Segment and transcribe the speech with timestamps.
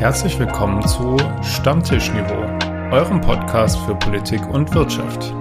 [0.00, 2.40] Herzlich willkommen zu Stammtischniveau,
[2.90, 5.34] eurem Podcast für Politik und Wirtschaft.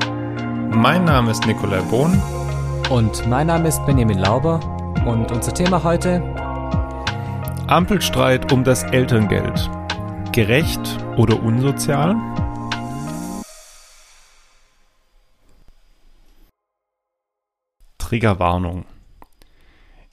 [0.76, 2.22] Mein Name ist Nikolai Bohn.
[2.90, 4.60] Und mein Name ist Benjamin Lauber.
[5.08, 6.22] Und unser Thema heute?
[7.68, 9.72] Ampelstreit um das Elterngeld.
[10.34, 10.82] Gerecht
[11.16, 12.18] oder unsozial?
[17.98, 18.84] Triggerwarnung.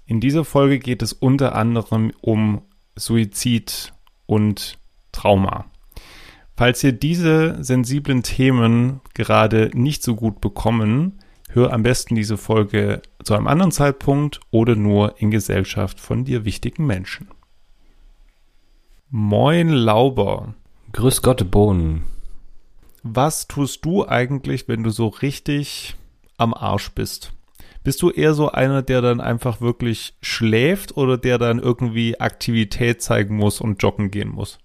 [0.05, 2.63] In dieser Folge geht es unter anderem um
[2.95, 3.93] Suizid
[4.27, 4.79] und
[5.13, 5.67] Trauma.
[6.57, 11.19] Falls ihr diese sensiblen Themen gerade nicht so gut bekommen,
[11.51, 16.45] hör am besten diese Folge zu einem anderen Zeitpunkt oder nur in Gesellschaft von dir
[16.45, 17.29] wichtigen Menschen.
[19.11, 20.55] Moin Lauber.
[20.93, 22.05] Grüß Gott, Bohnen.
[23.03, 25.95] Was tust du eigentlich, wenn du so richtig
[26.39, 27.36] am Arsch bist?
[27.87, 33.01] Bist du eher so einer, der dann einfach wirklich schläft oder der dann irgendwie Aktivität
[33.01, 34.59] zeigen muss und joggen gehen muss?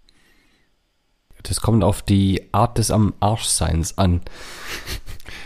[1.44, 4.22] Das kommt auf die Art des am Arschseins an.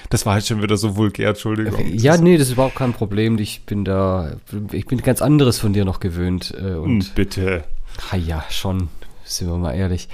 [0.09, 1.83] Das war jetzt schon wieder so vulgär, Entschuldigung.
[1.93, 3.39] Ja, nee, das ist überhaupt kein Problem.
[3.39, 4.37] Ich bin da,
[4.71, 6.53] ich bin ganz anderes von dir noch gewöhnt.
[6.57, 7.63] Äh, und hm, Bitte.
[8.11, 8.89] Ha ja, schon,
[9.23, 10.07] sind wir mal ehrlich.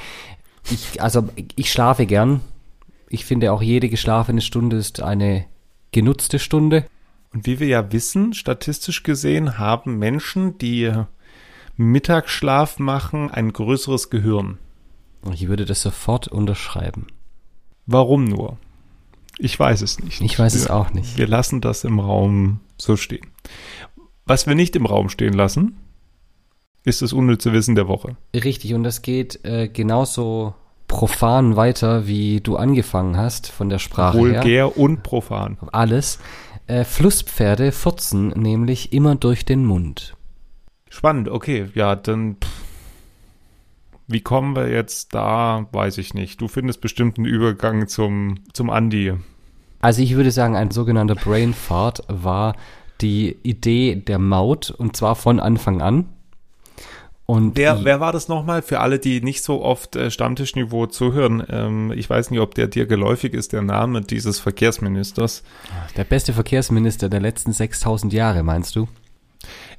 [0.72, 2.40] Ich, also, ich schlafe gern.
[3.10, 5.46] Ich finde auch jede geschlafene Stunde ist eine
[5.92, 6.86] genutzte Stunde.
[7.34, 10.92] Und wie wir ja wissen, statistisch gesehen haben Menschen, die
[11.78, 14.58] Mittagsschlaf machen, ein größeres Gehirn.
[15.32, 17.08] Ich würde das sofort unterschreiben.
[17.86, 18.58] Warum nur?
[19.38, 20.22] Ich weiß es nicht.
[20.22, 21.18] Ich weiß wir, es auch nicht.
[21.18, 23.28] Wir lassen das im Raum so stehen.
[24.26, 25.78] Was wir nicht im Raum stehen lassen,
[26.84, 28.18] ist das unnütze Wissen der Woche.
[28.36, 30.56] Richtig, und das geht äh, genauso
[30.92, 34.66] profan weiter, wie du angefangen hast von der Sprache Vulgär her.
[34.66, 35.58] Vulgär und profan.
[35.72, 36.20] Alles.
[36.68, 40.16] Äh, Flusspferde furzen nämlich immer durch den Mund.
[40.90, 41.70] Spannend, okay.
[41.74, 42.36] Ja, dann.
[42.36, 42.62] Pff.
[44.08, 45.66] Wie kommen wir jetzt da?
[45.72, 46.42] Weiß ich nicht.
[46.42, 49.14] Du findest bestimmt einen Übergang zum, zum Andi.
[49.80, 52.56] Also ich würde sagen, ein sogenannter Brain Fart war
[53.00, 56.10] die Idee der Maut und zwar von Anfang an.
[57.32, 58.62] Und wer, wer war das nochmal?
[58.62, 62.68] Für alle, die nicht so oft äh, Stammtischniveau zuhören, ähm, ich weiß nicht, ob der
[62.68, 65.42] dir geläufig ist, der Name dieses Verkehrsministers.
[65.96, 68.90] Der beste Verkehrsminister der letzten 6000 Jahre, meinst du?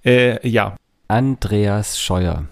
[0.03, 0.79] Äh, ja.
[1.09, 2.47] Andreas Scheuer.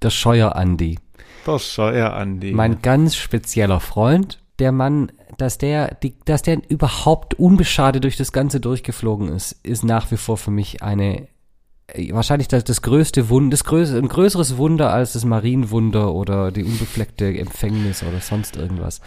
[0.00, 0.98] Der Scheuer-Andi.
[1.46, 2.52] Der Scheuer-Andi.
[2.52, 4.38] Mein ganz spezieller Freund.
[4.60, 9.84] Der Mann, dass der, die, dass der überhaupt unbeschadet durch das Ganze durchgeflogen ist, ist
[9.84, 11.28] nach wie vor für mich eine
[12.10, 16.64] wahrscheinlich das, das größte Wunder, das größere, ein größeres Wunder als das Marienwunder oder die
[16.64, 19.00] unbefleckte Empfängnis oder sonst irgendwas.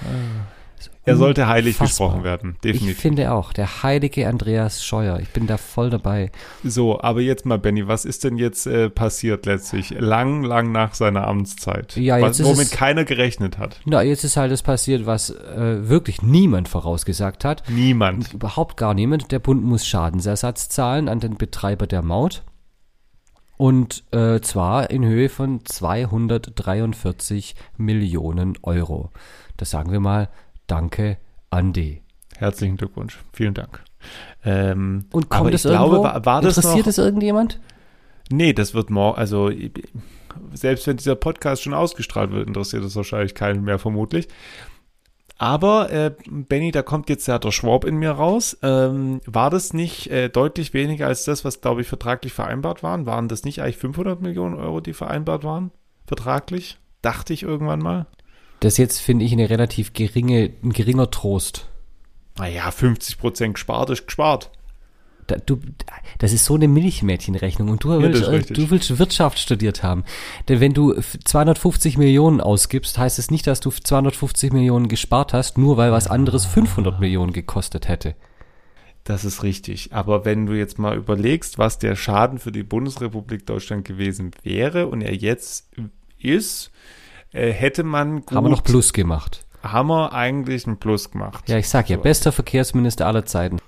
[1.03, 2.91] Er sollte heilig gesprochen werden, definitiv.
[2.91, 5.19] Ich finde auch, der heilige Andreas Scheuer.
[5.19, 6.31] Ich bin da voll dabei.
[6.63, 9.89] So, aber jetzt mal, Benny, was ist denn jetzt äh, passiert letztlich?
[9.89, 11.95] Lang, lang nach seiner Amtszeit.
[11.97, 13.81] Ja, jetzt was, womit es, keiner gerechnet hat.
[13.85, 17.63] Na, jetzt ist halt das passiert, was äh, wirklich niemand vorausgesagt hat.
[17.69, 18.33] Niemand.
[18.33, 19.31] Überhaupt gar niemand.
[19.31, 22.43] Der Bund muss Schadensersatz zahlen an den Betreiber der Maut.
[23.59, 29.09] Und äh, zwar in Höhe von 243 Millionen Euro.
[29.57, 30.29] Das sagen wir mal,
[30.65, 31.17] danke
[31.49, 32.01] Andi.
[32.37, 33.19] Herzlichen Glückwunsch.
[33.33, 33.83] Vielen Dank.
[34.45, 35.89] Ähm, Und kommt es irgendwo?
[35.89, 37.59] Glaube, war, war Interessiert es irgendjemand?
[38.29, 39.51] Nee, das wird morgen, also
[40.53, 44.29] selbst wenn dieser Podcast schon ausgestrahlt wird, interessiert es wahrscheinlich keinen mehr vermutlich.
[45.39, 48.57] Aber, äh, Benny, da kommt jetzt ja der Schwab in mir raus.
[48.61, 53.05] Ähm, war das nicht äh, deutlich weniger als das, was, glaube ich, vertraglich vereinbart waren?
[53.05, 55.71] Waren das nicht eigentlich 500 Millionen Euro, die vereinbart waren?
[56.05, 56.77] Vertraglich?
[57.01, 58.05] Dachte ich irgendwann mal.
[58.59, 61.69] Das jetzt finde ich eine relativ geringe, ein geringer Trost.
[62.37, 64.51] Naja, 50 Prozent gespart ist gespart
[65.29, 65.59] da, du,
[66.17, 70.03] das ist so eine Milchmädchenrechnung und du ja, willst, du willst Wirtschaft studiert haben.
[70.47, 75.57] Denn wenn du 250 Millionen ausgibst, heißt es nicht, dass du 250 Millionen gespart hast,
[75.57, 78.15] nur weil was anderes 500 Millionen gekostet hätte.
[79.03, 79.93] Das ist richtig.
[79.93, 84.87] Aber wenn du jetzt mal überlegst, was der Schaden für die Bundesrepublik Deutschland gewesen wäre
[84.87, 85.69] und er jetzt
[86.19, 86.71] ist,
[87.31, 89.45] äh, hätte man gut, Haben wir noch Plus gemacht.
[89.63, 91.47] Haben wir eigentlich ein Plus gemacht.
[91.49, 92.03] Ja, ich sag ja, so.
[92.03, 93.59] bester Verkehrsminister aller Zeiten.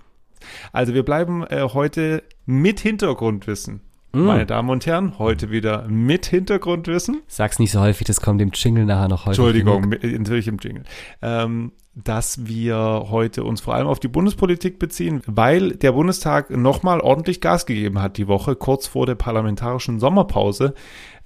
[0.72, 3.82] Also wir bleiben äh, heute mit Hintergrundwissen.
[4.14, 4.26] Mm.
[4.26, 7.22] Meine Damen und Herren, heute wieder mit Hintergrundwissen.
[7.28, 9.42] Sag's nicht so häufig, das kommt im Jingle nachher noch heute.
[9.42, 10.84] Entschuldigung, mit, natürlich im Jingle.
[11.22, 12.78] Ähm, dass wir
[13.10, 18.02] heute uns vor allem auf die Bundespolitik beziehen, weil der Bundestag nochmal ordentlich Gas gegeben
[18.02, 20.74] hat die Woche, kurz vor der parlamentarischen Sommerpause.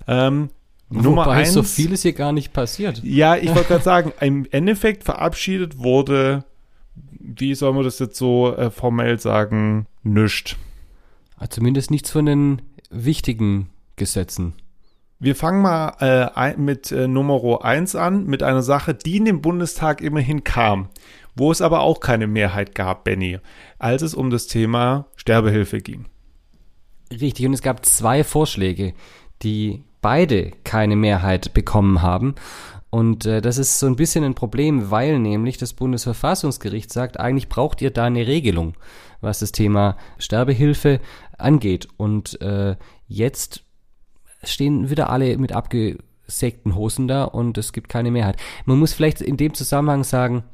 [0.07, 0.49] Ähm,
[0.89, 3.01] Nummer Wobei eins, so viel ist hier gar nicht passiert.
[3.03, 6.45] Ja, ich wollte gerade sagen, im Endeffekt verabschiedet wurde
[7.25, 10.57] wie soll man das jetzt so äh, formell sagen, nischt.
[11.37, 14.53] Ah, zumindest nichts von den wichtigen Gesetzen.
[15.19, 15.95] Wir fangen mal
[16.35, 20.89] äh, mit äh, Nummer 1 an, mit einer Sache, die in den Bundestag immerhin kam,
[21.35, 23.39] wo es aber auch keine Mehrheit gab, Benny,
[23.79, 26.05] als es um das Thema Sterbehilfe ging.
[27.11, 28.93] Richtig, und es gab zwei Vorschläge,
[29.41, 32.35] die beide keine Mehrheit bekommen haben.
[32.95, 37.49] Und äh, das ist so ein bisschen ein Problem, weil nämlich das Bundesverfassungsgericht sagt, eigentlich
[37.49, 38.75] braucht ihr da eine Regelung,
[39.19, 41.01] was das Thema Sterbehilfe
[41.37, 41.89] angeht.
[41.97, 42.77] Und äh,
[43.09, 43.65] jetzt
[44.43, 48.37] stehen wieder alle mit abgesägten Hosen da und es gibt keine Mehrheit.
[48.63, 50.45] Man muss vielleicht in dem Zusammenhang sagen,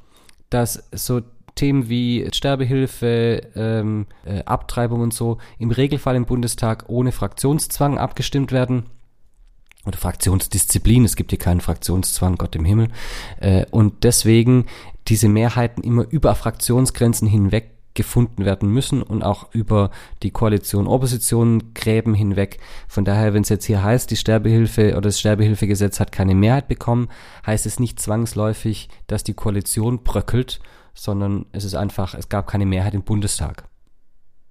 [0.50, 1.22] dass so
[1.54, 8.52] Themen wie Sterbehilfe, ähm, äh, Abtreibung und so im Regelfall im Bundestag ohne Fraktionszwang abgestimmt
[8.52, 8.88] werden.
[9.86, 12.90] Oder Fraktionsdisziplin, es gibt hier keinen Fraktionszwang, Gott im Himmel.
[13.40, 14.66] Äh, und deswegen
[15.08, 19.92] diese Mehrheiten immer über Fraktionsgrenzen hinweg gefunden werden müssen und auch über
[20.24, 22.60] die Koalition Opposition Gräben hinweg.
[22.88, 26.68] Von daher, wenn es jetzt hier heißt, die Sterbehilfe oder das Sterbehilfegesetz hat keine Mehrheit
[26.68, 27.10] bekommen,
[27.46, 30.62] heißt es nicht zwangsläufig, dass die Koalition bröckelt,
[30.94, 33.66] sondern es ist einfach, es gab keine Mehrheit im Bundestag.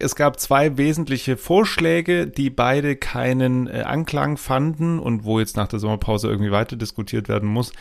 [0.02, 5.68] Es gab zwei wesentliche Vorschläge, die beide keinen äh, Anklang fanden und wo jetzt nach
[5.68, 7.74] der Sommerpause irgendwie weiter diskutiert werden muss.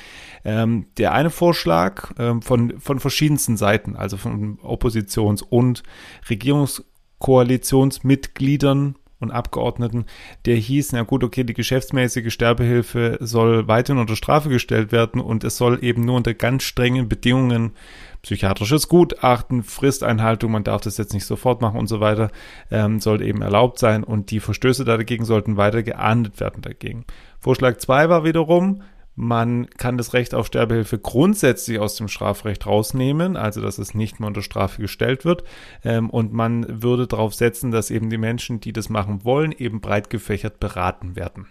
[0.44, 5.83] Ähm, der eine Vorschlag ähm, von, von verschiedensten Seiten, also von Oppositions- und
[6.30, 10.06] Regierungskoalitionsmitgliedern und Abgeordneten,
[10.45, 15.44] der hieß, na gut, okay, die geschäftsmäßige Sterbehilfe soll weiterhin unter Strafe gestellt werden und
[15.44, 17.74] es soll eben nur unter ganz strengen Bedingungen
[18.21, 22.31] psychiatrisches Gutachten, Fristeinhaltung, man darf das jetzt nicht sofort machen und so weiter,
[22.69, 27.06] ähm, sollte eben erlaubt sein und die Verstöße dagegen sollten weiter geahndet werden dagegen.
[27.39, 28.81] Vorschlag 2 war wiederum,
[29.21, 34.22] man kann das Recht auf Sterbehilfe grundsätzlich aus dem Strafrecht rausnehmen, also dass es nicht
[34.22, 35.44] mehr unter Strafe gestellt wird.
[35.83, 39.81] Ähm, und man würde darauf setzen, dass eben die Menschen, die das machen wollen, eben
[39.81, 41.48] breit gefächert beraten werden.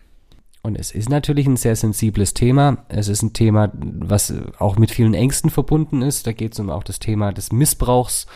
[0.69, 2.85] Und es ist natürlich ein sehr sensibles Thema.
[2.89, 6.27] Es ist ein Thema, was auch mit vielen Ängsten verbunden ist.
[6.27, 8.27] Da geht es um auch das Thema des Missbrauchs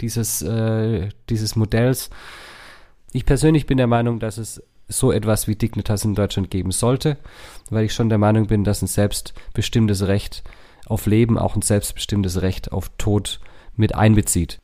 [0.00, 2.08] dieses, äh, dieses Modells.
[3.10, 7.16] Ich persönlich bin der Meinung, dass es so etwas wie Dignitas in Deutschland geben sollte,
[7.70, 10.44] weil ich schon der Meinung bin, dass ein selbstbestimmtes Recht
[10.86, 13.40] auf Leben auch ein selbstbestimmtes Recht auf Tod
[13.74, 14.60] mit einbezieht.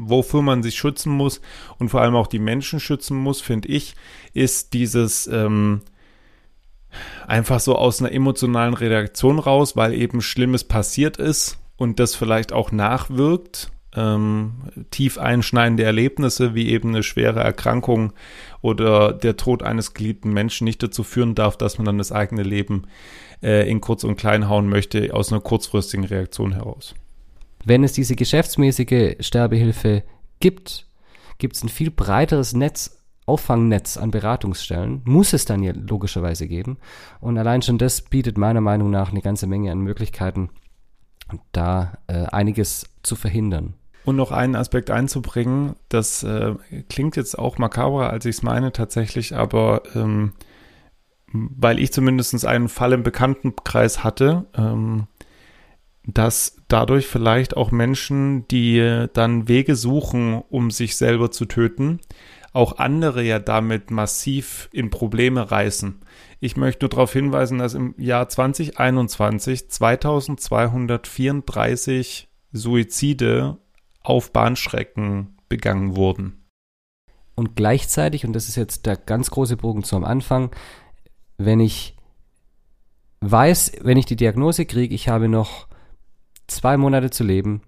[0.00, 1.40] Wofür man sich schützen muss
[1.80, 3.96] und vor allem auch die Menschen schützen muss, finde ich,
[4.34, 5.80] ist dieses ähm,
[7.26, 12.52] einfach so aus einer emotionalen Reaktion raus, weil eben Schlimmes passiert ist und das vielleicht
[12.52, 13.70] auch nachwirkt.
[13.96, 14.52] Ähm,
[14.92, 18.12] tief einschneidende Erlebnisse wie eben eine schwere Erkrankung
[18.60, 22.44] oder der Tod eines geliebten Menschen nicht dazu führen darf, dass man dann das eigene
[22.44, 22.84] Leben
[23.42, 26.94] äh, in kurz und klein hauen möchte aus einer kurzfristigen Reaktion heraus.
[27.64, 30.04] Wenn es diese geschäftsmäßige Sterbehilfe
[30.38, 30.86] gibt,
[31.38, 32.99] gibt es ein viel breiteres Netz
[33.30, 36.78] Auffangnetz an Beratungsstellen muss es dann ja logischerweise geben.
[37.20, 40.50] Und allein schon das bietet meiner Meinung nach eine ganze Menge an Möglichkeiten,
[41.52, 43.74] da äh, einiges zu verhindern.
[44.04, 46.54] Und noch einen Aspekt einzubringen, das äh,
[46.88, 50.32] klingt jetzt auch makaber, als ich es meine tatsächlich, aber ähm,
[51.32, 55.06] weil ich zumindest einen Fall im Bekanntenkreis hatte, ähm,
[56.04, 62.00] dass dadurch vielleicht auch Menschen, die dann Wege suchen, um sich selber zu töten,
[62.52, 66.00] auch andere ja damit massiv in Probleme reißen.
[66.40, 73.58] Ich möchte nur darauf hinweisen, dass im Jahr 2021 2234 Suizide
[74.02, 76.44] auf Bahnstrecken begangen wurden.
[77.34, 80.50] Und gleichzeitig, und das ist jetzt der ganz große Bogen zum Anfang,
[81.38, 81.96] wenn ich
[83.20, 85.68] weiß, wenn ich die Diagnose kriege, ich habe noch
[86.46, 87.62] zwei Monate zu leben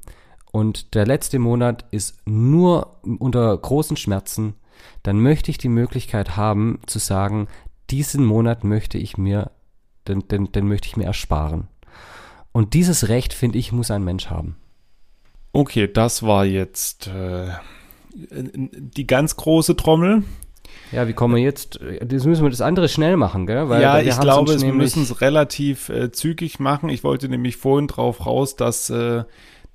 [0.51, 4.55] und der letzte Monat ist nur unter großen Schmerzen,
[5.03, 7.49] dann möchte ich die Möglichkeit haben zu sagen,
[7.91, 9.51] diesen Monat möchte ich mir,
[10.09, 11.69] den, den, den möchte ich mir ersparen.
[12.53, 14.57] Und dieses Recht, finde ich, muss ein Mensch haben.
[15.53, 17.49] Okay, das war jetzt äh,
[18.15, 20.23] die ganz große Trommel.
[20.91, 21.81] Ja, wie kommen wir jetzt?
[22.05, 23.69] Das müssen wir das andere schnell machen, gell?
[23.69, 26.89] Weil, ja, ich glaube, wir müssen es relativ äh, zügig machen.
[26.89, 29.25] Ich wollte nämlich vorhin drauf raus, dass äh,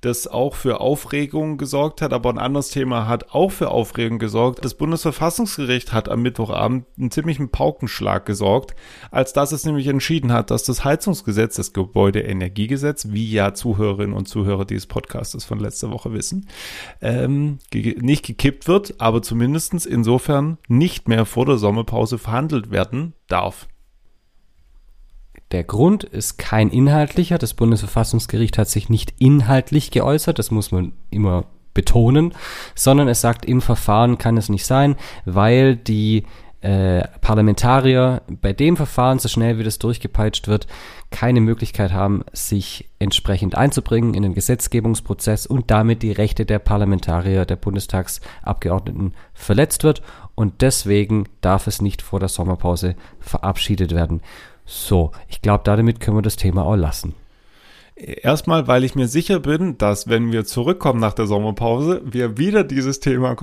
[0.00, 4.64] das auch für Aufregung gesorgt hat, aber ein anderes Thema hat auch für Aufregung gesorgt.
[4.64, 8.76] Das Bundesverfassungsgericht hat am Mittwochabend einen ziemlichen Paukenschlag gesorgt,
[9.10, 14.28] als dass es nämlich entschieden hat, dass das Heizungsgesetz, das Gebäudeenergiegesetz, wie ja Zuhörerinnen und
[14.28, 16.48] Zuhörer dieses Podcastes von letzter Woche wissen,
[17.00, 23.14] ähm, ge nicht gekippt wird, aber zumindestens insofern nicht mehr vor der Sommerpause verhandelt werden
[23.26, 23.66] darf.
[25.52, 27.38] Der Grund ist kein inhaltlicher.
[27.38, 32.34] Das Bundesverfassungsgericht hat sich nicht inhaltlich geäußert, das muss man immer betonen,
[32.74, 36.24] sondern es sagt, im Verfahren kann es nicht sein, weil die
[36.60, 40.66] äh, Parlamentarier bei dem Verfahren, so schnell wie das durchgepeitscht wird,
[41.10, 47.44] keine Möglichkeit haben, sich entsprechend einzubringen in den Gesetzgebungsprozess und damit die Rechte der Parlamentarier,
[47.44, 50.02] der Bundestagsabgeordneten verletzt wird.
[50.34, 54.20] Und deswegen darf es nicht vor der Sommerpause verabschiedet werden.
[54.70, 57.14] So, ich glaube, damit können wir das Thema auch lassen.
[57.96, 62.62] Erstmal, weil ich mir sicher bin, dass wenn wir zurückkommen nach der Sommerpause, wir wieder
[62.62, 63.34] dieses Thema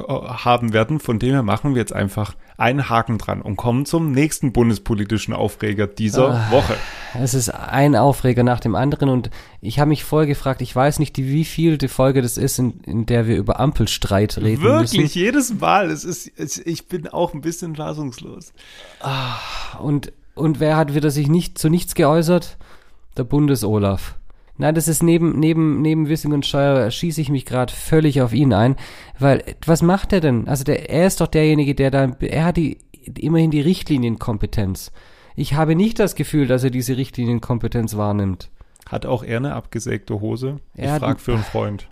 [0.45, 0.99] haben werden.
[0.99, 5.33] Von dem her machen wir jetzt einfach einen Haken dran und kommen zum nächsten bundespolitischen
[5.33, 6.75] Aufreger dieser ah, Woche.
[7.19, 9.29] Es ist ein Aufreger nach dem anderen und
[9.59, 12.79] ich habe mich vorher gefragt, ich weiß nicht, wie viel die Folge das ist, in,
[12.85, 15.19] in der wir über Ampelstreit reden Wirklich, müssen.
[15.19, 15.89] jedes Mal.
[15.89, 18.53] Es ist, es, ich bin auch ein bisschen fassungslos.
[19.01, 19.35] Ah,
[19.79, 22.57] und, und wer hat wieder sich nicht zu nichts geäußert?
[23.17, 24.15] Der Bundes-Olaf.
[24.57, 28.33] Nein, das ist neben, neben, neben Wissing und Steuer schieße ich mich gerade völlig auf
[28.33, 28.75] ihn ein,
[29.19, 30.47] weil was macht er denn?
[30.47, 32.77] Also der, er ist doch derjenige, der da, er hat die,
[33.17, 34.91] immerhin die Richtlinienkompetenz.
[35.35, 38.49] Ich habe nicht das Gefühl, dass er diese Richtlinienkompetenz wahrnimmt.
[38.87, 40.59] Hat auch er eine abgesägte Hose?
[40.75, 41.89] Ich frage für einen Freund.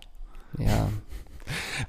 [0.57, 0.87] Ja,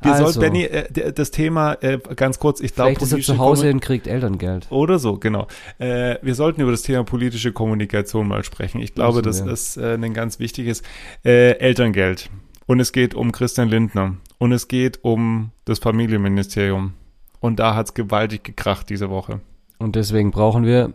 [0.02, 3.38] wir also, sollten, Benny, äh, das Thema äh, ganz kurz, ich glaube, ist er zu
[3.38, 4.66] Hause und kriegt Elterngeld.
[4.70, 5.46] Oder so, genau.
[5.78, 8.80] Äh, wir sollten über das Thema politische Kommunikation mal sprechen.
[8.80, 10.82] Ich glaube, das ist äh, ein ganz wichtiges
[11.24, 12.30] äh, Elterngeld.
[12.66, 14.16] Und es geht um Christian Lindner.
[14.38, 16.94] Und es geht um das Familienministerium.
[17.40, 19.40] Und da hat es gewaltig gekracht diese Woche.
[19.78, 20.94] Und deswegen brauchen wir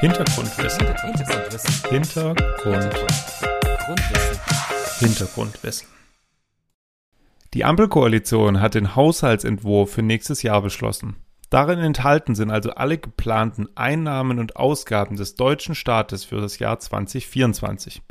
[0.00, 0.86] Hintergrundwissen.
[0.86, 1.90] Hintergrundwissen.
[1.90, 3.10] Hintergrundwissen.
[5.00, 5.99] Hintergrundwissen.
[7.52, 11.16] Die Ampelkoalition hat den Haushaltsentwurf für nächstes Jahr beschlossen.
[11.50, 16.78] Darin enthalten sind also alle geplanten Einnahmen und Ausgaben des deutschen Staates für das Jahr
[16.78, 18.02] 2024.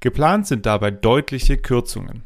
[0.00, 2.24] Geplant sind dabei deutliche Kürzungen.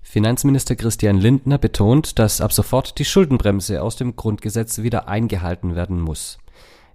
[0.00, 6.00] Finanzminister Christian Lindner betont, dass ab sofort die Schuldenbremse aus dem Grundgesetz wieder eingehalten werden
[6.00, 6.38] muss.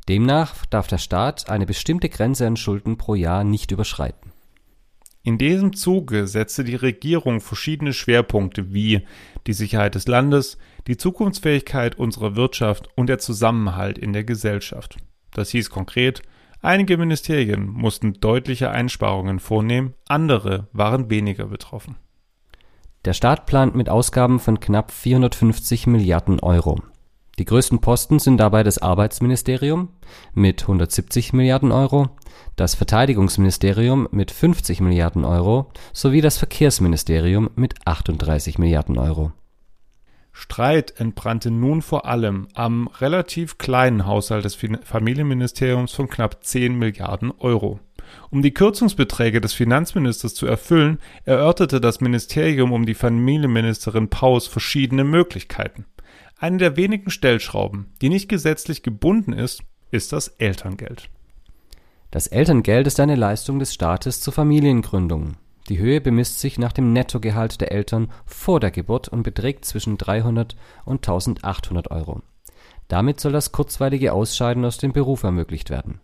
[0.08, 4.29] Demnach darf der Staat eine bestimmte Grenze an Schulden pro Jahr nicht überschreiten.
[5.22, 9.06] In diesem Zuge setzte die Regierung verschiedene Schwerpunkte wie
[9.48, 10.58] die Sicherheit des Landes,
[10.88, 14.98] die Zukunftsfähigkeit unserer Wirtschaft und der Zusammenhalt in der Gesellschaft.
[15.32, 16.22] Das hieß konkret,
[16.62, 21.98] einige Ministerien mussten deutliche Einsparungen vornehmen, andere waren weniger betroffen.
[23.06, 26.82] Der Staat plant mit Ausgaben von knapp 450 Milliarden Euro.
[27.40, 29.88] Die größten Posten sind dabei das Arbeitsministerium
[30.34, 32.10] mit 170 Milliarden Euro,
[32.58, 39.32] das Verteidigungsministerium mit 50 Milliarden Euro sowie das Verkehrsministerium mit 38 Milliarden Euro.
[40.34, 47.32] Streit entbrannte nun vor allem am relativ kleinen Haushalt des Familienministeriums von knapp 10 Milliarden
[47.40, 47.80] Euro.
[48.32, 55.06] Um die Kürzungsbeträge des Finanzministers zu erfüllen, erörterte das Ministerium um die Familienministerin Paus verschiedene
[55.06, 55.86] Möglichkeiten.
[56.42, 61.10] Eine der wenigen Stellschrauben, die nicht gesetzlich gebunden ist, ist das Elterngeld.
[62.12, 65.36] Das Elterngeld ist eine Leistung des Staates zur Familiengründung.
[65.68, 69.98] Die Höhe bemisst sich nach dem Nettogehalt der Eltern vor der Geburt und beträgt zwischen
[69.98, 70.56] 300
[70.86, 72.22] und 1800 Euro.
[72.88, 76.00] Damit soll das kurzweilige Ausscheiden aus dem Beruf ermöglicht werden.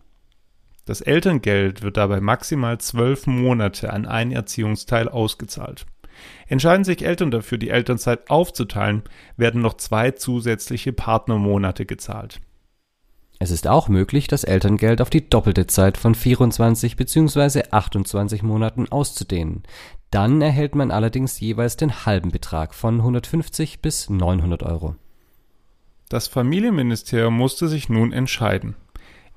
[0.84, 5.86] Das Elterngeld wird dabei maximal zwölf Monate an einen Erziehungsteil ausgezahlt.
[6.48, 9.04] Entscheiden sich Eltern dafür, die Elternzeit aufzuteilen,
[9.38, 12.42] werden noch zwei zusätzliche Partnermonate gezahlt.
[13.40, 17.64] Es ist auch möglich, das Elterngeld auf die doppelte Zeit von 24 bzw.
[17.70, 19.64] 28 Monaten auszudehnen.
[20.10, 24.96] Dann erhält man allerdings jeweils den halben Betrag von 150 bis 900 Euro.
[26.08, 28.76] Das Familienministerium musste sich nun entscheiden.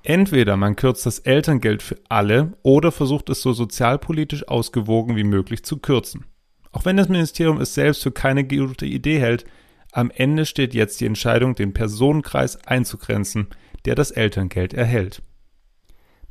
[0.02, 5.64] Entweder man kürzt das Elterngeld für alle oder versucht es so sozialpolitisch ausgewogen wie möglich
[5.64, 6.24] zu kürzen.
[6.72, 9.44] Auch wenn das Ministerium es selbst für keine gute Idee hält,
[9.92, 13.48] am Ende steht jetzt die Entscheidung, den Personenkreis einzugrenzen,
[13.84, 15.22] der das Elterngeld erhält.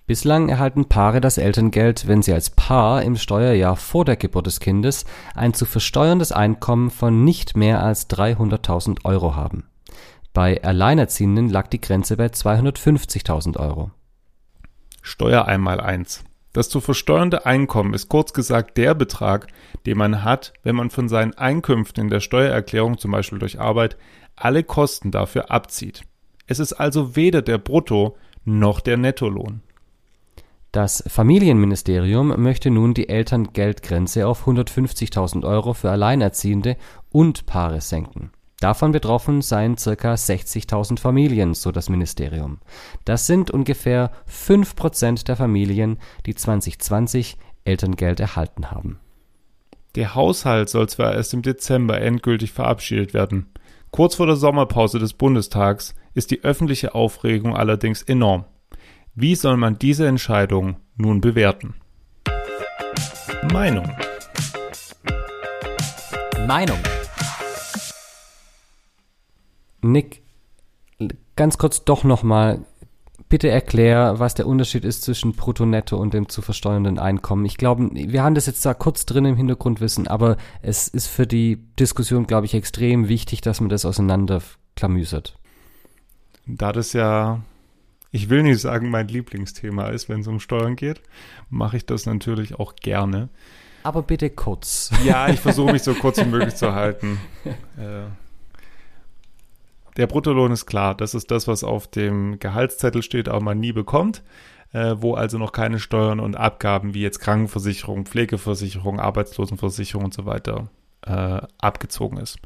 [0.06, 4.62] Bislang erhalten Paare das Elterngeld, wenn sie als Paar im Steuerjahr vor der Geburt des
[4.62, 5.04] Kindes
[5.36, 9.66] ein zu versteuerndes Einkommen von nicht mehr als 300.000 Euro haben.
[10.34, 13.92] Bei Alleinerziehenden lag die Grenze bei 250.000 Euro.
[15.02, 16.24] Steuer einmal eins.
[16.58, 19.46] Das zu versteuernde Einkommen ist kurz gesagt der Betrag,
[19.86, 23.96] den man hat, wenn man von seinen Einkünften in der Steuererklärung, zum Beispiel durch Arbeit,
[24.36, 26.02] alle Kosten dafür abzieht.
[26.48, 29.62] Es ist also weder der Brutto noch der Nettolohn.
[30.72, 36.76] Das Familienministerium möchte nun die Elterngeldgrenze auf 150.000 Euro für Alleinerziehende
[37.12, 38.32] und Paare senken.
[38.60, 40.14] Davon betroffen seien ca.
[40.14, 42.60] 60.000 Familien, so das Ministerium.
[43.06, 49.00] Das sind ungefähr 5% der Familien, die 2020 Elterngeld erhalten haben.
[49.96, 53.48] Der Haushalt soll zwar erst im Dezember endgültig verabschiedet werden.
[53.92, 58.46] Kurz vor der Sommerpause des Bundestags ist die öffentliche Aufregung allerdings enorm.
[59.14, 61.76] Wie soll man diese Entscheidung nun bewerten?
[63.52, 63.90] Meinung.
[66.48, 66.80] Meinung.
[69.82, 70.22] Nick,
[71.36, 72.66] ganz kurz doch nochmal,
[73.30, 77.46] bitte erklär, was der Unterschied ist zwischen Brutto, Netto und dem zu versteuernden Einkommen.
[77.46, 81.28] Ich glaube, wir haben das jetzt da kurz drin im Hintergrundwissen, aber es ist für
[81.28, 85.38] die Diskussion, glaube ich, extrem wichtig, dass man das auseinanderklamüsert.
[86.46, 87.42] Da das ja,
[88.12, 91.02] ich will nicht sagen, mein Lieblingsthema ist, wenn es um Steuern geht,
[91.50, 93.28] mache ich das natürlich auch gerne.
[93.84, 94.92] Aber bitte kurz.
[95.04, 97.20] Ja, ich versuche mich so kurz wie möglich zu halten.
[97.78, 98.08] Äh,
[99.98, 103.74] der Bruttolohn ist klar, das ist das, was auf dem Gehaltszettel steht, aber man nie
[103.74, 104.24] bekommt,
[104.72, 110.26] äh, wo also noch keine Steuern und Abgaben wie jetzt Krankenversicherung, Pflegeversicherung, Arbeitslosenversicherung und so
[110.26, 110.70] weiter
[111.06, 112.40] äh, abgezogen ist.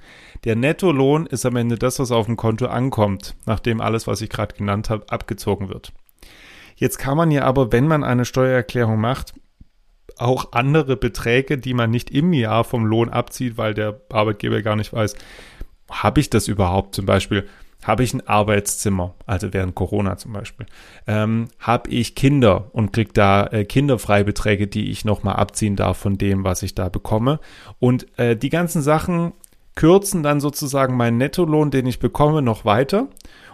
[0.46, 4.30] Der Nettolohn ist am Ende das, was auf dem Konto ankommt, nachdem alles, was ich
[4.30, 5.94] gerade genannt habe, abgezogen wird.
[6.76, 9.34] Jetzt kann man ja aber, wenn man eine Steuererklärung macht,
[10.18, 14.76] auch andere Beträge, die man nicht im Jahr vom Lohn abzieht, weil der Arbeitgeber gar
[14.76, 15.16] nicht weiß,
[15.92, 17.48] habe ich das überhaupt zum Beispiel?
[17.84, 20.68] Habe ich ein Arbeitszimmer, also während Corona zum Beispiel?
[21.08, 26.18] Ähm, habe ich Kinder und kriege da äh, Kinderfreibeträge, die ich nochmal abziehen darf von
[26.18, 27.40] dem, was ich da bekomme?
[27.80, 29.34] Und äh, die ganzen Sachen
[29.76, 33.08] kürzen dann sozusagen meinen Nettolohn, den ich bekomme, noch weiter.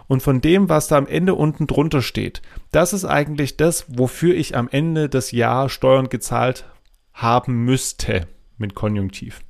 [0.08, 4.34] Und von dem, was da am Ende unten drunter steht, das ist eigentlich das, wofür
[4.34, 6.66] ich am Ende des Jahres Steuern gezahlt
[7.12, 8.26] haben müsste
[8.56, 9.40] mit Konjunktiv.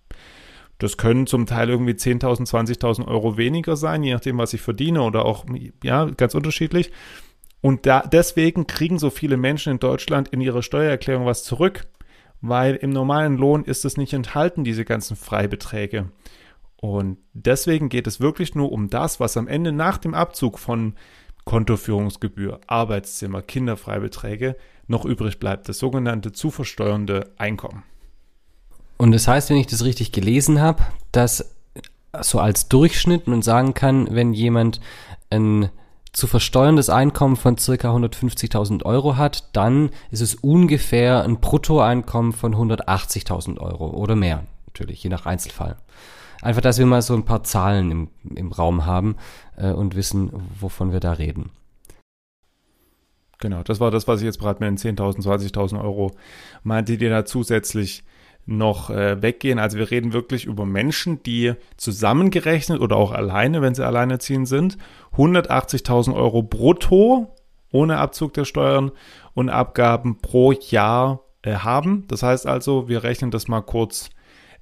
[0.79, 5.03] Das können zum Teil irgendwie 10.000, 20.000 Euro weniger sein, je nachdem, was ich verdiene
[5.03, 5.45] oder auch,
[5.83, 6.93] ja, ganz unterschiedlich.
[7.61, 11.89] Und da, deswegen kriegen so viele Menschen in Deutschland in ihrer Steuererklärung was zurück,
[12.41, 16.11] weil im normalen Lohn ist es nicht enthalten, diese ganzen Freibeträge.
[16.77, 20.95] Und deswegen geht es wirklich nur um das, was am Ende nach dem Abzug von
[21.45, 24.55] Kontoführungsgebühr, Arbeitszimmer, Kinderfreibeträge
[24.87, 27.83] noch übrig bleibt, das sogenannte zu versteuernde Einkommen.
[28.99, 31.55] Und das heißt, wenn ich das richtig gelesen habe, dass
[32.21, 34.81] so als Durchschnitt man sagen kann, wenn jemand
[35.31, 35.71] ein
[36.13, 42.55] zu versteuerndes Einkommen von circa 150.000 Euro hat, dann ist es ungefähr ein Bruttoeinkommen von
[42.55, 45.77] 180.000 Euro oder mehr, natürlich, je nach Einzelfall.
[46.41, 49.17] Einfach, dass wir mal so ein paar Zahlen im, im Raum haben
[49.57, 51.51] äh, und wissen, wovon wir da reden.
[53.39, 56.13] Genau, das war das, was ich jetzt gerade mit den 10.000, 20.000 Euro
[56.65, 58.03] meinte, die da zusätzlich
[58.49, 59.59] noch äh, weggehen.
[59.59, 64.79] Also wir reden wirklich über Menschen, die zusammengerechnet oder auch alleine, wenn sie alleinerziehend sind,
[65.17, 67.35] 180.000 Euro brutto
[67.71, 68.91] ohne Abzug der Steuern
[69.35, 72.07] und Abgaben pro Jahr äh, haben.
[72.09, 74.09] Das heißt also, wir rechnen das mal kurz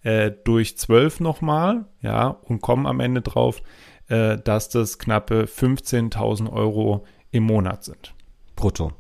[0.02, 3.62] äh, durch 12 nochmal, ja, und kommen am Ende drauf,
[4.08, 8.14] äh, dass das knappe 15.000 Euro im Monat sind.
[8.56, 8.92] Brutto.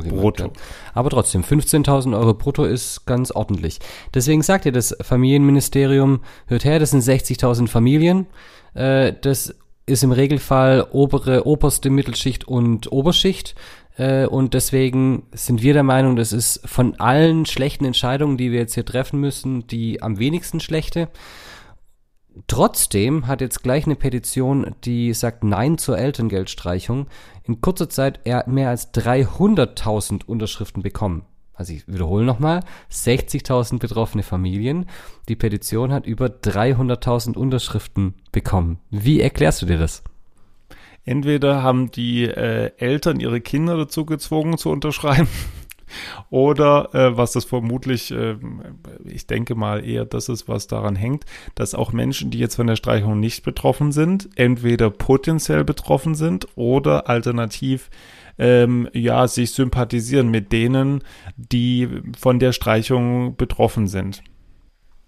[0.00, 0.52] Brutto.
[0.94, 3.78] Aber trotzdem, 15.000 Euro brutto ist ganz ordentlich.
[4.14, 8.26] Deswegen sagt ihr das Familienministerium, hört her, das sind 60.000 Familien.
[8.74, 9.54] Äh, das
[9.86, 13.54] ist im Regelfall obere, oberste Mittelschicht und Oberschicht.
[13.96, 18.60] Äh, und deswegen sind wir der Meinung, das ist von allen schlechten Entscheidungen, die wir
[18.60, 21.08] jetzt hier treffen müssen, die am wenigsten schlechte.
[22.46, 27.06] Trotzdem hat jetzt gleich eine Petition, die sagt Nein zur Elterngeldstreichung,
[27.44, 31.26] in kurzer Zeit mehr als 300.000 Unterschriften bekommen.
[31.54, 34.86] Also ich wiederhole nochmal, 60.000 betroffene Familien.
[35.28, 38.78] Die Petition hat über 300.000 Unterschriften bekommen.
[38.90, 40.02] Wie erklärst du dir das?
[41.04, 45.28] Entweder haben die äh, Eltern ihre Kinder dazu gezwungen zu unterschreiben
[46.30, 48.36] oder äh, was das vermutlich, äh,
[49.04, 51.24] ich denke mal eher das ist, was daran hängt,
[51.54, 56.48] dass auch Menschen, die jetzt von der Streichung nicht betroffen sind, entweder potenziell betroffen sind
[56.56, 57.90] oder alternativ
[58.38, 61.02] ähm, ja sich sympathisieren mit denen,
[61.36, 64.22] die von der Streichung betroffen sind.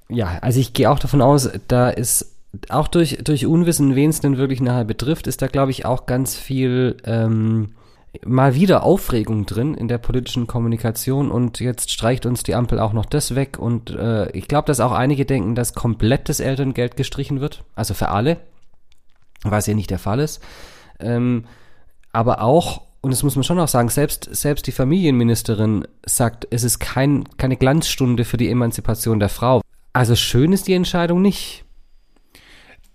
[0.09, 2.35] Ja, also ich gehe auch davon aus, da ist
[2.69, 6.07] auch durch, durch Unwissen, wen es denn wirklich nachher betrifft, ist da, glaube ich, auch
[6.07, 7.73] ganz viel ähm,
[8.25, 12.93] mal wieder Aufregung drin in der politischen Kommunikation und jetzt streicht uns die Ampel auch
[12.93, 16.97] noch das weg und äh, ich glaube, dass auch einige denken, dass komplett das Elterngeld
[16.97, 18.39] gestrichen wird, also für alle,
[19.43, 20.43] was ja nicht der Fall ist.
[21.01, 21.45] Ähm,
[22.13, 26.63] aber auch, und das muss man schon auch sagen, selbst, selbst die Familienministerin sagt, es
[26.63, 29.61] ist kein, keine Glanzstunde für die Emanzipation der Frau.
[29.93, 31.64] Also schön ist die Entscheidung nicht.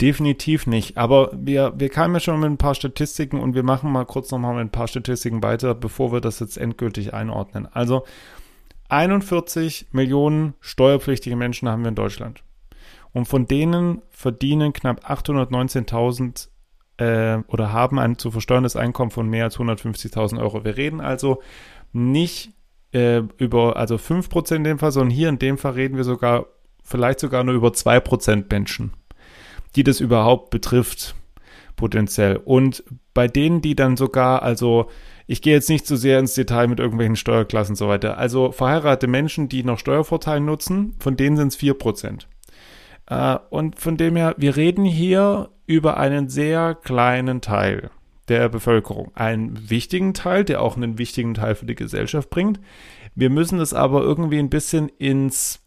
[0.01, 0.97] Definitiv nicht.
[0.97, 4.31] Aber wir, wir kamen ja schon mit ein paar Statistiken und wir machen mal kurz
[4.31, 7.67] nochmal mit ein paar Statistiken weiter, bevor wir das jetzt endgültig einordnen.
[7.71, 8.05] Also
[8.88, 12.43] 41 Millionen steuerpflichtige Menschen haben wir in Deutschland.
[13.12, 16.47] Und von denen verdienen knapp 819.000
[16.97, 20.63] äh, oder haben ein zu versteuerndes Einkommen von mehr als 150.000 Euro.
[20.63, 21.41] Wir reden also
[21.91, 22.53] nicht
[22.93, 26.45] äh, über, also 5% in dem Fall, sondern hier in dem Fall reden wir sogar,
[26.83, 28.93] vielleicht sogar nur über 2% Menschen,
[29.75, 31.15] die das überhaupt betrifft,
[31.75, 32.38] potenziell.
[32.38, 34.89] Und bei denen, die dann sogar, also
[35.27, 38.17] ich gehe jetzt nicht zu so sehr ins Detail mit irgendwelchen Steuerklassen und so weiter.
[38.17, 42.25] Also verheiratete Menschen, die noch Steuervorteile nutzen, von denen sind es 4%.
[43.10, 47.91] Äh, und von dem her, wir reden hier über einen sehr kleinen Teil
[48.27, 49.12] der Bevölkerung.
[49.15, 52.60] Einen wichtigen Teil, der auch einen wichtigen Teil für die Gesellschaft bringt.
[53.15, 55.60] Wir müssen es aber irgendwie ein bisschen ins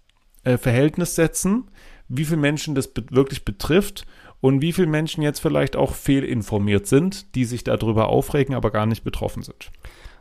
[0.45, 1.71] äh, Verhältnis setzen,
[2.15, 4.07] wie viele Menschen das be wirklich betrifft
[4.41, 8.87] und wie viele Menschen jetzt vielleicht auch fehlinformiert sind, die sich darüber aufregen, aber gar
[8.87, 9.71] nicht betroffen sind.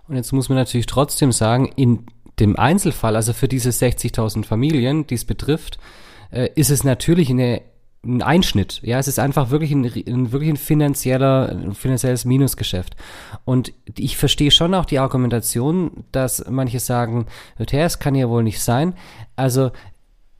[0.08, 2.06] Und jetzt muss man natürlich trotzdem sagen, in
[2.40, 5.80] dem Einzelfall, also für diese 60.000 Familien, die es betrifft,
[6.32, 7.62] äh, ist es natürlich eine,
[8.04, 8.80] ein Einschnitt.
[8.84, 12.96] Ja, es ist einfach wirklich ein, ein, wirklich ein finanzieller, ein finanzielles Minusgeschäft.
[13.44, 17.26] Und ich verstehe schon auch die Argumentation, dass manche sagen,
[17.58, 18.94] es kann ja wohl nicht sein.
[19.36, 19.72] Also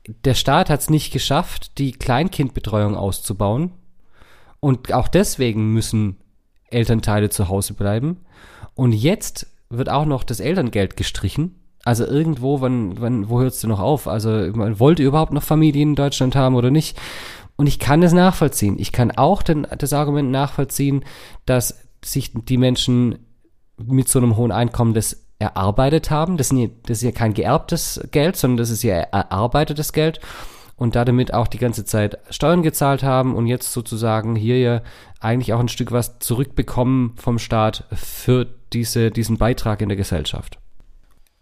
[0.06, 3.72] der Staat hat es nicht geschafft, die Kleinkindbetreuung auszubauen.
[4.60, 6.16] Und auch deswegen müssen
[6.68, 8.18] Elternteile zu Hause bleiben.
[8.74, 11.56] Und jetzt wird auch noch das Elterngeld gestrichen.
[11.84, 14.06] Also irgendwo, wann, wann, wo hörst du noch auf?
[14.06, 16.96] Also man wollte überhaupt noch Familien in Deutschland haben oder nicht?
[17.56, 18.76] Und ich kann das nachvollziehen.
[18.78, 21.04] Ich kann auch den, das Argument nachvollziehen,
[21.44, 23.18] dass sich die Menschen
[23.78, 26.36] mit so einem hohen Einkommen das erarbeitet haben.
[26.36, 30.20] Das, sind, das ist ja kein geerbtes Geld, sondern das ist ja erarbeitetes Geld
[30.76, 34.82] und damit auch die ganze Zeit Steuern gezahlt haben und jetzt sozusagen hier ja
[35.20, 40.58] eigentlich auch ein Stück was zurückbekommen vom Staat für diese, diesen Beitrag in der Gesellschaft.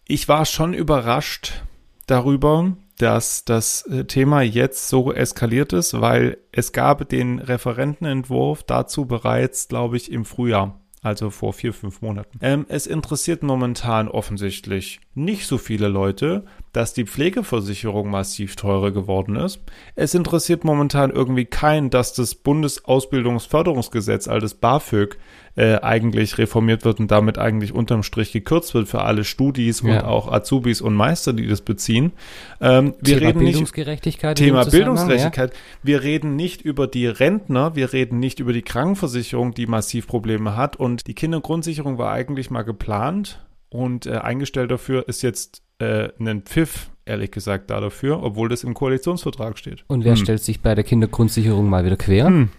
[0.07, 1.63] Ich war schon überrascht
[2.07, 9.07] darüber, dass das äh, Thema jetzt so eskaliert ist, weil es gab den Referentenentwurf dazu
[9.07, 12.39] bereits, glaube ich, im Frühjahr also vor vier, fünf Monaten.
[12.43, 19.37] Ähm, es interessiert momentan offensichtlich nicht so viele Leute, dass die Pflegeversicherung massiv teurer geworden
[19.37, 19.61] ist.
[19.97, 25.19] Es interessiert momentan irgendwie keinen, dass das Bundesausbildungsförderungsgesetz, also BAföG,
[25.57, 29.91] äh, eigentlich reformiert wird und damit eigentlich unterm Strich gekürzt wird für alle Studis ja.
[29.91, 32.13] und auch Azubis und Meister, die das beziehen.
[32.61, 34.39] Ähm, wir Thema reden Bildungsgerechtigkeit.
[34.39, 35.53] Nicht, Thema Bildungsgerechtigkeit.
[35.53, 35.59] Ja.
[35.83, 40.57] Wir reden nicht über die Rentner, wir reden nicht über die Krankenversicherung, die massiv Probleme
[40.57, 46.11] hat und die Kindergrundsicherung war eigentlich mal geplant und äh, eingestellt dafür ist jetzt äh,
[46.19, 49.85] ein Pfiff, ehrlich gesagt, da dafür, obwohl das im Koalitionsvertrag steht.
[49.89, 50.23] Und wer hm.
[50.23, 52.27] stellt sich bei der Kindergrundsicherung mal wieder quer?
[52.27, 52.51] Hm.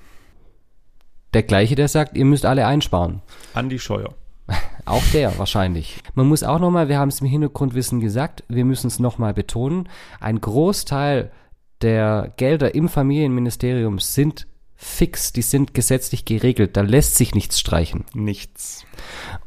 [1.33, 3.21] Der gleiche, der sagt, ihr müsst alle einsparen.
[3.53, 4.13] Andi Scheuer.
[4.85, 6.01] Auch der wahrscheinlich.
[6.15, 9.87] Man muss auch nochmal, wir haben es im Hintergrundwissen gesagt, wir müssen es nochmal betonen,
[10.19, 11.31] ein Großteil
[11.81, 14.47] der Gelder im Familienministerium sind
[14.83, 18.03] fix, die sind gesetzlich geregelt, da lässt sich nichts streichen.
[18.15, 18.83] Nichts.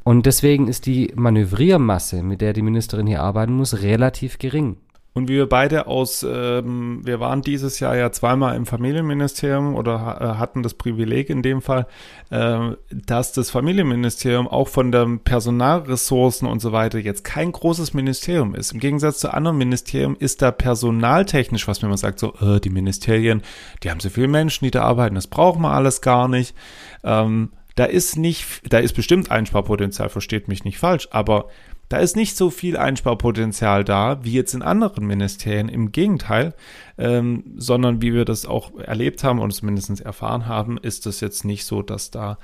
[0.04, 4.76] Und deswegen ist die Manövriermasse, mit der die Ministerin hier arbeiten muss, relativ gering.
[5.16, 10.38] Und wir beide aus, ähm, wir waren dieses Jahr ja zweimal im Familienministerium oder ha
[10.38, 11.86] hatten das Privileg in dem Fall,
[12.30, 18.56] äh, dass das Familienministerium auch von den Personalressourcen und so weiter jetzt kein großes Ministerium
[18.56, 18.72] ist.
[18.72, 22.70] Im Gegensatz zu anderen Ministerien ist da personaltechnisch, was man immer sagt, so, äh, die
[22.70, 23.42] Ministerien,
[23.84, 26.56] die haben so viele Menschen, die da arbeiten, das brauchen wir alles gar nicht.
[27.04, 31.46] Ähm, da ist nicht, da ist bestimmt Einsparpotenzial, versteht mich nicht falsch, aber
[31.94, 35.68] da ist nicht so viel Einsparpotenzial da, wie jetzt in anderen Ministerien.
[35.68, 36.52] Im Gegenteil,
[36.98, 41.44] ähm, sondern wie wir das auch erlebt haben und zumindest erfahren haben, ist es jetzt
[41.44, 42.38] nicht so, dass da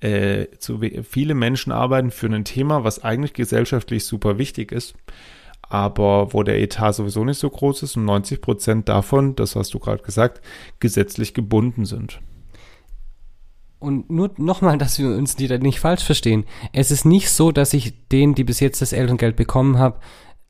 [0.00, 4.96] äh, zu viele Menschen arbeiten für ein Thema, was eigentlich gesellschaftlich super wichtig ist
[5.68, 9.74] aber wo der Etat sowieso nicht so groß ist und 90 Prozent davon, das hast
[9.74, 10.40] du gerade gesagt,
[10.78, 12.20] gesetzlich gebunden sind.
[13.78, 16.44] Und nur nochmal, dass wir uns die nicht falsch verstehen.
[16.72, 19.96] Es ist nicht so, dass ich denen, die bis jetzt das Elterngeld bekommen haben,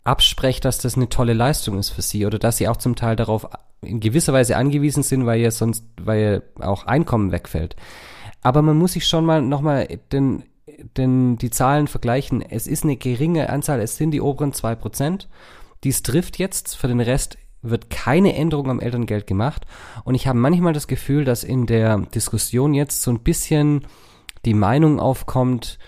[0.04, 3.16] abspreche, dass das eine tolle Leistung ist für sie oder dass sie auch zum Teil
[3.16, 3.48] darauf
[3.82, 7.76] in gewisser Weise angewiesen sind, weil ja sonst, weil ja auch Einkommen wegfällt.
[8.42, 10.44] Aber man muss sich schon mal nochmal den,
[10.96, 12.42] den, die Zahlen vergleichen.
[12.42, 15.28] Es ist eine geringe Anzahl, es sind die oberen zwei Prozent.
[15.84, 19.66] Dies trifft jetzt, für den Rest wird keine Änderung am Elterngeld gemacht.
[20.04, 23.86] Und ich habe manchmal das Gefühl, dass in der Diskussion jetzt so ein bisschen
[24.44, 25.78] die Meinung aufkommt,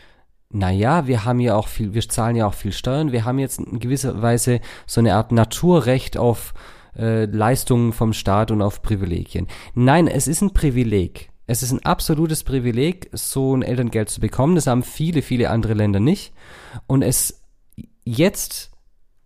[0.50, 3.60] naja, wir haben ja auch viel, wir zahlen ja auch viel Steuern, wir haben jetzt
[3.60, 6.54] in gewisser Weise so eine Art Naturrecht auf
[6.96, 9.46] äh, Leistungen vom Staat und auf Privilegien.
[9.74, 11.30] Nein, es ist ein Privileg.
[11.46, 14.54] Es ist ein absolutes Privileg, so ein Elterngeld zu bekommen.
[14.54, 16.32] Das haben viele, viele andere Länder nicht.
[16.86, 17.42] Und es
[18.04, 18.67] jetzt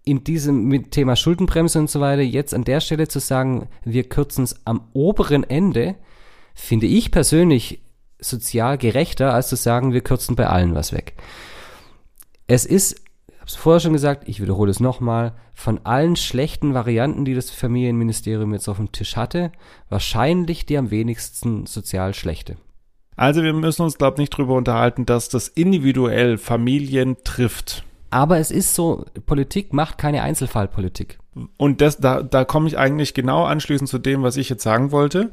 [0.05, 4.09] in diesem mit Thema Schuldenbremse und so weiter jetzt an der Stelle zu sagen, wir
[4.09, 5.95] kürzen es am oberen Ende,
[6.55, 7.81] finde ich persönlich
[8.19, 11.15] sozial gerechter, als zu sagen, wir kürzen bei allen was weg.
[12.47, 16.75] Es ist, ich habe es vorher schon gesagt, ich wiederhole es nochmal, von allen schlechten
[16.75, 19.53] Varianten, die das Familienministerium jetzt auf dem Tisch hatte,
[19.89, 22.57] wahrscheinlich die am wenigsten sozial schlechte.
[23.17, 27.85] Also wir müssen uns, glaube ich, nicht drüber unterhalten, dass das individuell Familien trifft.
[28.13, 31.19] Aber es ist so, Politik macht keine Einzelfallpolitik.
[31.57, 34.93] Und das, da, da komme ich eigentlich genau anschließend zu dem, was ich jetzt sagen
[34.93, 35.33] wollte.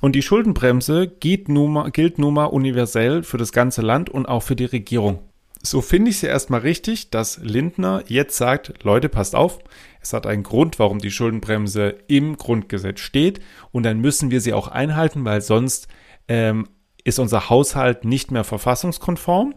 [0.00, 4.26] Und die Schuldenbremse gilt nun, mal, gilt nun mal universell für das ganze Land und
[4.26, 5.20] auch für die Regierung.
[5.62, 9.60] So finde ich es ja erstmal richtig, dass Lindner jetzt sagt, Leute, passt auf,
[10.02, 13.38] es hat einen Grund, warum die Schuldenbremse im Grundgesetz steht
[13.70, 15.86] und dann müssen wir sie auch einhalten, weil sonst
[16.26, 16.68] ähm,
[17.04, 19.54] ist unser Haushalt nicht mehr verfassungskonform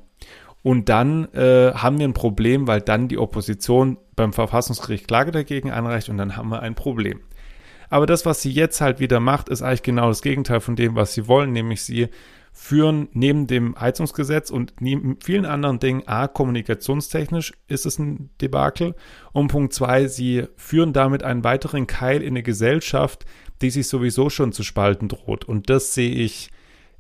[0.62, 5.72] und dann äh, haben wir ein Problem, weil dann die Opposition beim Verfassungsgericht Klage dagegen
[5.72, 7.22] anreicht und dann haben wir ein Problem.
[7.90, 10.96] Aber das, was sie jetzt halt wieder macht, ist eigentlich genau das Gegenteil von dem,
[10.96, 12.10] was sie wollen, nämlich sie
[12.52, 18.96] führen neben dem Heizungsgesetz und neben vielen anderen Dingen, a, kommunikationstechnisch ist es ein Debakel
[19.32, 23.26] und Punkt zwei, sie führen damit einen weiteren Keil in eine Gesellschaft,
[23.62, 25.46] die sich sowieso schon zu spalten droht.
[25.46, 26.52] Und das sehe ich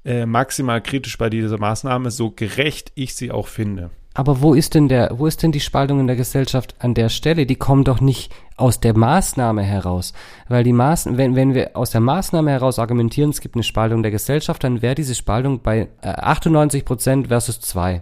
[0.05, 3.91] äh, maximal kritisch bei dieser Maßnahme, so gerecht ich sie auch finde.
[4.13, 7.09] Aber wo ist denn der, wo ist denn die Spaltung in der Gesellschaft an der
[7.09, 7.45] Stelle?
[7.45, 10.13] Die kommen doch nicht aus der Maßnahme heraus.
[10.47, 14.01] Weil die Maßnahme, wenn, wenn wir aus der Maßnahme heraus argumentieren, es gibt eine Spaltung
[14.01, 18.01] der Gesellschaft, dann wäre diese Spaltung bei 98 äh, Prozent versus 2.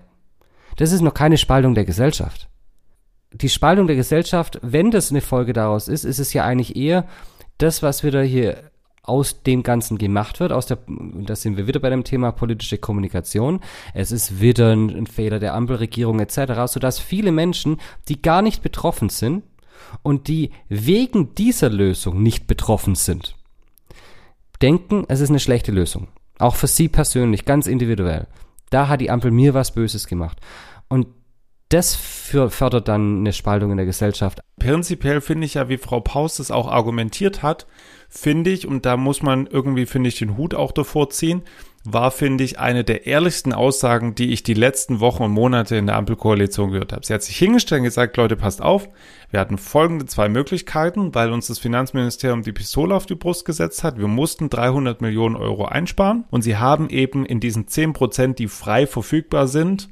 [0.78, 2.48] Das ist noch keine Spaltung der Gesellschaft.
[3.34, 7.06] Die Spaltung der Gesellschaft, wenn das eine Folge daraus ist, ist es ja eigentlich eher
[7.58, 8.58] das, was wir da hier
[9.08, 12.78] aus dem Ganzen gemacht wird, aus der, da sind wir wieder bei dem Thema politische
[12.78, 13.62] Kommunikation.
[13.94, 17.78] Es ist wieder ein, ein Fehler der Ampelregierung etc., sodass viele Menschen,
[18.10, 19.44] die gar nicht betroffen sind
[20.04, 23.36] und die wegen dieser Lösung nicht betroffen sind,
[24.62, 26.10] denken, es ist eine schlechte Lösung.
[26.40, 28.28] Auch für sie persönlich, ganz individuell.
[28.70, 30.40] Da hat die Ampel mir was Böses gemacht.
[30.90, 31.08] Und
[31.70, 34.40] das fördert dann eine Spaltung in der Gesellschaft.
[34.58, 37.68] Prinzipiell finde ich ja, wie Frau Paus das auch argumentiert hat,
[38.10, 41.44] finde ich, und da muss man irgendwie, finde ich, den Hut auch davor ziehen,
[41.84, 45.88] war, finde ich, eine der ehrlichsten Aussagen, die ich die letzten Wochen und Monate in
[45.88, 47.06] der Ampelkoalition gehört habe.
[47.06, 48.90] Sie hat sich hingestellt und gesagt, Leute, passt auf,
[49.32, 53.84] wir hatten folgende zwei Möglichkeiten, weil uns das Finanzministerium die Pistole auf die Brust gesetzt
[53.84, 53.98] hat.
[53.98, 58.48] Wir mussten 300 Millionen Euro einsparen und sie haben eben in diesen 10 Prozent, die
[58.48, 59.90] frei verfügbar sind,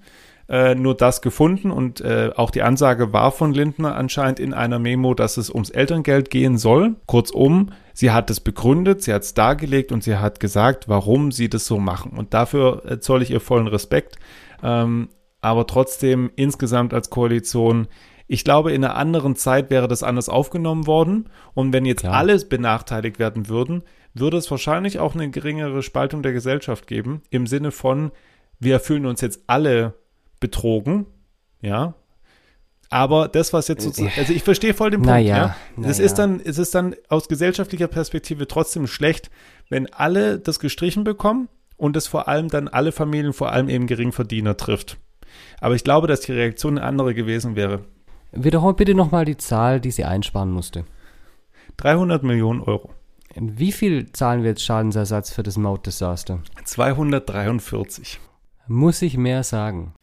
[0.48, 4.80] äh, nur das gefunden und äh, auch die Ansage war von Lindner anscheinend in einer
[4.80, 6.96] Memo, dass es ums Elterngeld gehen soll.
[7.08, 11.50] Kurzum, sie hat es begründet, sie hat es dargelegt und sie hat gesagt, warum sie
[11.50, 12.12] das so machen.
[12.18, 14.18] Und dafür äh, zoll ich ihr vollen Respekt.
[14.62, 15.10] Ähm,
[15.42, 17.88] aber trotzdem insgesamt als Koalition
[18.28, 21.30] ich glaube, in einer anderen Zeit wäre das anders aufgenommen worden.
[21.54, 22.16] Und wenn jetzt Klar.
[22.16, 27.22] alles benachteiligt werden würden, würde es wahrscheinlich auch eine geringere Spaltung der Gesellschaft geben.
[27.30, 28.12] Im Sinne von,
[28.60, 29.94] wir fühlen uns jetzt alle
[30.46, 31.08] betrogen,
[31.62, 31.96] ja.
[32.92, 35.56] Aber das, was jetzt sozusagen, also ich verstehe voll den Punkt, naja, ja.
[35.76, 36.06] Das naja.
[36.06, 39.32] ist dann, es ist dann aus gesellschaftlicher Perspektive trotzdem schlecht,
[39.70, 43.88] wenn alle das gestrichen bekommen und es vor allem dann alle Familien, vor allem eben
[43.88, 44.98] Geringverdiener trifft.
[45.60, 47.84] Aber ich glaube, dass die Reaktion eine andere gewesen wäre.
[48.32, 50.86] Wiederhol bitte nochmal die Zahl, die sie einsparen musste.
[51.78, 52.92] 300 Millionen Euro.
[53.36, 56.40] Wie viel zahlen wir jetzt Schadensersatz für das Mautdesaster?
[56.64, 58.20] 243.
[58.68, 59.95] Muss ich mehr sagen?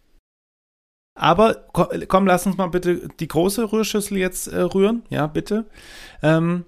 [1.15, 5.03] Aber komm, lass uns mal bitte die große Rührschüssel jetzt äh, rühren.
[5.11, 5.67] Ja, bitte.
[6.23, 6.65] Ähm,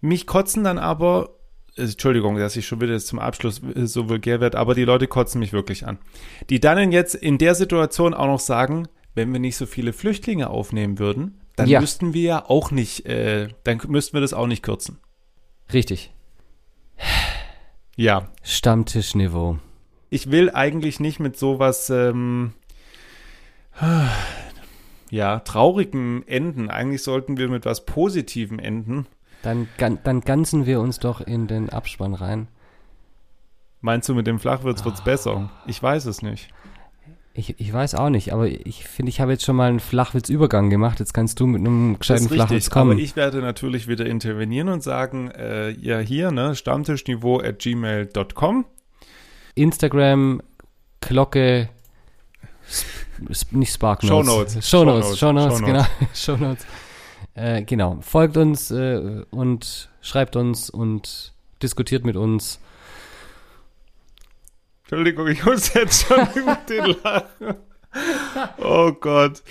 [0.00, 1.30] mich kotzen dann aber,
[1.76, 5.08] äh, Entschuldigung, dass ich schon wieder zum Abschluss äh, so vulgär werde, aber die Leute
[5.08, 5.98] kotzen mich wirklich an.
[6.48, 10.48] Die dann jetzt in der Situation auch noch sagen, wenn wir nicht so viele Flüchtlinge
[10.48, 11.80] aufnehmen würden, dann ja.
[11.80, 14.98] müssten wir ja auch nicht, äh, dann müssten wir das auch nicht kürzen.
[15.72, 16.12] Richtig.
[17.96, 18.30] Ja.
[18.42, 19.58] Stammtischniveau.
[20.08, 22.52] Ich will eigentlich nicht mit sowas ähm,
[25.10, 26.70] ja, traurigen Enden.
[26.70, 29.06] Eigentlich sollten wir mit was Positivem enden.
[29.42, 32.48] Dann, dann ganzen wir uns doch in den Abspann rein.
[33.80, 35.04] Meinst du, mit dem Flachwitz wird's oh.
[35.04, 35.50] besser?
[35.66, 36.48] Ich weiß es nicht.
[37.34, 40.68] Ich, ich weiß auch nicht, aber ich finde, ich habe jetzt schon mal einen Flachwitz-Übergang
[40.68, 41.00] gemacht.
[41.00, 42.92] Jetzt kannst du mit einem gescheiten richtig, Flachwitz kommen.
[42.92, 48.66] Aber ich werde natürlich wieder intervenieren und sagen, äh, ja hier, ne, stammtischniveau at gmail.com.
[49.54, 50.42] Instagram,
[51.00, 51.70] Glocke,
[53.50, 54.08] nicht Spark Notes.
[54.08, 54.68] Show Notes.
[54.68, 55.86] Show Notes, Show Notes, Show genau.
[56.14, 56.66] Show Notes.
[57.34, 57.98] Äh, genau.
[58.00, 62.58] Folgt uns äh, und schreibt uns und diskutiert mit uns.
[64.82, 67.56] Entschuldigung, ich muss jetzt schon über den lachen.
[68.58, 69.42] Oh Gott.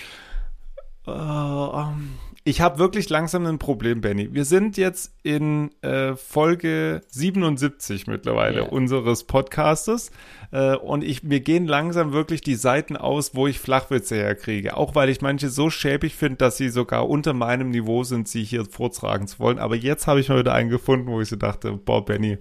[1.08, 4.34] Uh, um, ich habe wirklich langsam ein Problem, Benny.
[4.34, 8.64] Wir sind jetzt in äh, Folge 77 mittlerweile Ja.
[8.68, 10.12] unseres Podcastes
[10.52, 14.76] äh, und ich, mir gehen langsam wirklich die Seiten aus, wo ich Flachwitze herkriege.
[14.76, 18.44] Auch weil ich manche so schäbig finde, dass sie sogar unter meinem Niveau sind, sie
[18.44, 19.60] hier vortragen zu wollen.
[19.60, 22.40] Aber jetzt habe ich mal wieder einen gefunden, wo ich so dachte, boah, Benny,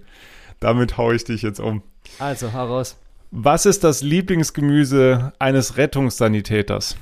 [0.59, 1.83] damit hau ich dich jetzt um.
[2.17, 2.97] Also, heraus.
[3.29, 6.97] Was ist das Lieblingsgemüse eines Rettungssanitäters?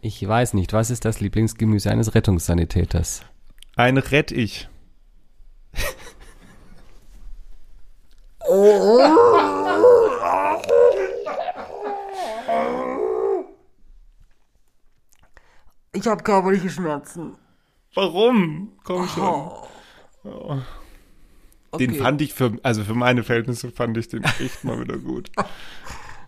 [0.00, 3.22] Ich weiß nicht, was ist das Lieblingsgemüse eines Rettungssanitäters?
[3.74, 4.68] Ein Rettich.
[15.92, 17.36] Ich habe körperliche Schmerzen.
[17.94, 18.72] Warum?
[18.84, 19.50] Komm schon.
[21.78, 25.30] Den fand ich für, also für meine Verhältnisse fand ich den echt mal wieder gut.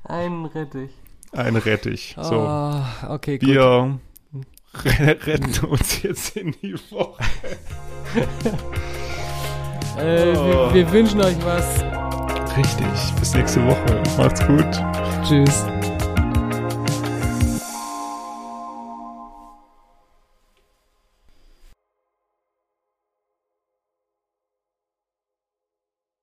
[0.05, 0.91] Ein Rettich.
[1.33, 2.17] Ein Rettich.
[2.21, 2.35] So.
[2.49, 3.49] Oh, okay, gut.
[3.49, 3.99] Wir
[4.85, 7.23] re- retten uns jetzt in die Woche.
[9.99, 11.83] Äh, wir, wir wünschen euch was.
[12.57, 12.87] Richtig.
[13.19, 14.03] Bis nächste Woche.
[14.17, 14.65] Macht's gut.
[15.27, 15.67] Tschüss.